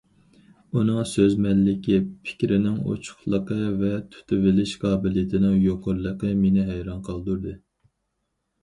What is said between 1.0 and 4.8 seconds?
سۆزمەنلىكى، پىكرىنىڭ ئوچۇقلۇقى ۋە تۇتۇۋېلىش